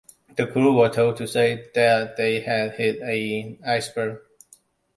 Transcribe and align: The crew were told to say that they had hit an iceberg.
The 0.35 0.47
crew 0.47 0.75
were 0.75 0.89
told 0.89 1.17
to 1.17 1.27
say 1.27 1.69
that 1.75 2.17
they 2.17 2.39
had 2.39 2.71
hit 2.71 3.01
an 3.01 3.59
iceberg. 3.63 4.23